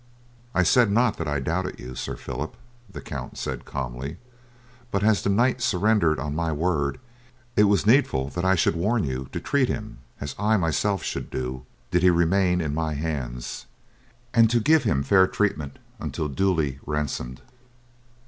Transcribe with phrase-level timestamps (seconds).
[0.55, 2.57] "I said not that I doubted you, Sir Phillip,"
[2.91, 4.17] the count said calmly;
[4.89, 6.99] "but as the knight surrendered on my word,
[7.55, 11.29] it was needful that I should warn you to treat him as I myself should
[11.29, 13.67] do did he remain in my hands,
[14.33, 17.43] and to give him fair treatment until duly ransomed."